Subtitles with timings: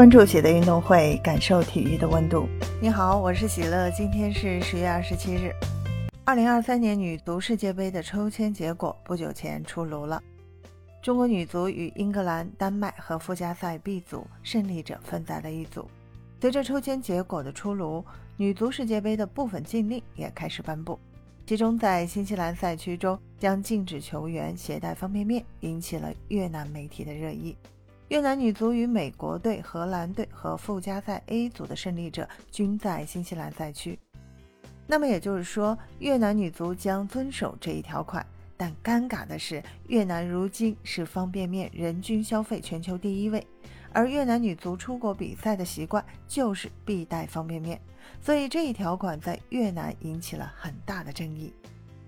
[0.00, 2.48] 关注喜乐运动会，感受体育的温度。
[2.80, 3.90] 你好，我是喜乐。
[3.90, 5.52] 今天是十月二十七日。
[6.24, 10.22] 二零二三年女足世界杯的抽签结果不久前出炉了。
[11.02, 15.86] 中国女足与英格兰、丹麦和附加赛 B 组胜利者分在了一组。
[16.40, 18.02] 随着抽签结果的出炉，
[18.38, 20.98] 女足世界杯的部分禁令也开始颁布。
[21.46, 27.54] 其中，在新西兰赛区中将禁止球员携带方便面，引起了越南媒体的热议。
[28.10, 33.96] 越南女足与美国队、荷兰队和附加赛 A 组的胜利者均在新西兰赛区。
[34.84, 38.26] 那么也就是说，越南女足将遵守这一条款。
[38.56, 43.46] 但尴尬的是，越南如今是方便面人均消费全球第一位，
[43.92, 47.80] 而越南女足出国比赛的习惯就是必带方便面，
[48.20, 51.54] 所以这一条款在越南引起了很大的争议。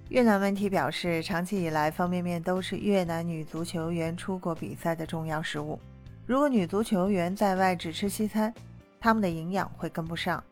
[0.08, 5.78] 越南媒体表示，长期以来，方便面都是越南女足球员出国比赛的重要食物。
[6.32, 8.54] 如果女足球员在外只吃西餐，
[8.98, 10.42] 他们的营养会跟不上。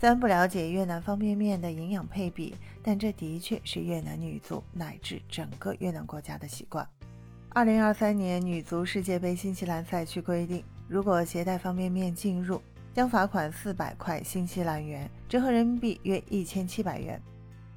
[0.00, 6.88] 虽然不了解越南方便面的营养配比，但这的确是越南女足乃至整个越南国家的习惯。
[7.50, 12.62] 二零二三年女足世界杯新西兰赛区规定，如果携带方便面进入，
[12.94, 17.20] 将罚款四百块新西兰元，折合人民币约一千七百元，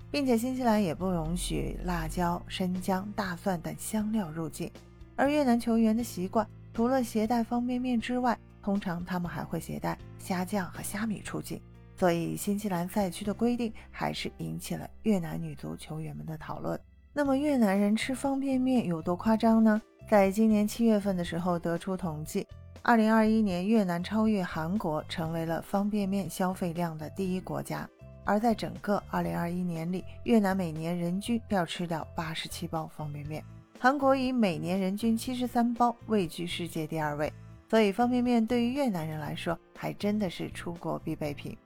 [0.10, 4.72] 并且新西兰也不容许辣椒、生姜、大蒜等香料入境。
[5.18, 6.48] 而越南球员的习惯。
[6.74, 11.62] 除了携带方便面之外，通常他们还会携带虾酱和虾米出境，
[11.96, 16.80] 所以新西兰赛区的规定还是引起了越南女足球员们的讨论。
[17.14, 19.82] 那么越南人吃方便面有多夸张呢？
[20.10, 22.48] 在今年七月份的时候得出统计，
[22.82, 27.88] 二零二一年越南超越韩国，成为了方便面消费量的第一国家。
[28.24, 33.44] 而在整个二零二一年里，越南每年人均要吃掉八十七包方便面。
[33.84, 37.34] 韩国以每年人均七十三包位居世界第二位，
[37.68, 41.58] 所以方便面对于越南人来说还真的是出国必备品。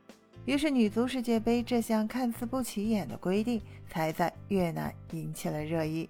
[0.45, 6.07] 于是女足世界杯这项看似不起眼的规定，才在越南引起了热议。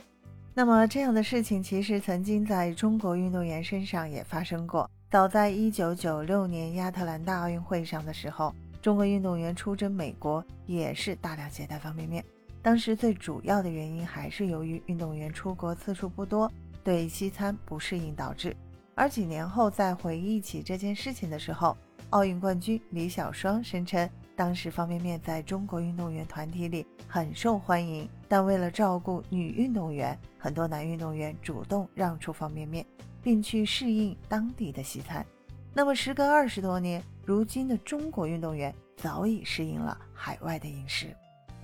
[0.54, 4.88] 那么这样的事情其实曾经在中国运动员身上也发生过。
[5.10, 12.24] 早在一九九六年亚特兰大奥运会上的时候，中国运动员出征美国也是大量携带方便面。
[12.66, 16.52] 当时最主要的原因还是由于运动员出国次数不多，
[16.84, 18.58] 对西餐不适应导致。
[18.96, 21.78] 而几年后再回忆起这件事情的时候，
[22.10, 32.84] 奥运冠军李小双声称，当时方便面在中国运动员团体里很受欢迎，但为了照顾女运动员，很多男运动员主动让出方便面，
[33.22, 35.24] 并去适应当地的西餐。
[35.72, 41.16] 那么时隔二十多年，如今的中国运动员早已适应了海外的饮食。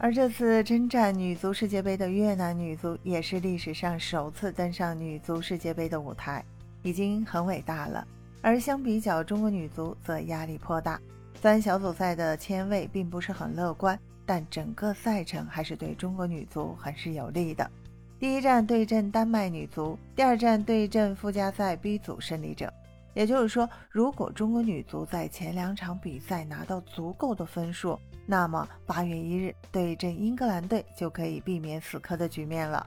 [0.04, 6.44] 而这次征战女足世界杯的越南女足，也是历史上首次登上女足世界杯的舞台，
[6.82, 8.04] 已经很伟大了。
[8.42, 11.00] 而相比较中国女足，则压力颇大。
[11.40, 17.70] 虽然小组赛的签位并不是很乐观，但整个赛程还是对中国女足很是有利的。
[18.20, 22.74] 第一站对阵丹麦女足，第二站对阵附加赛 B 组胜利者。
[23.14, 32.86] 也就是说，如果中国女足在前两场比赛拿到足够的分数，那么八月一日对阵英格兰队就可以避免死磕的局面了，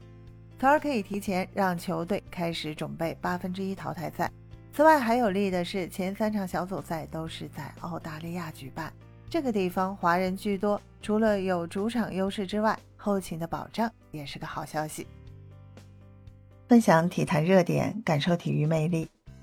[0.59, 4.31] 从而可以提前让球队开始准备八分之一淘汰赛。
[4.73, 8.91] 此外，还有利的是前三场小组赛都是在澳大利亚举办，
[9.29, 15.07] 这个地方华人居多，除了有主场优势之外，后勤的保障也是个好消息。
[16.67, 19.07] 分享体坛热点，感受体育魅力。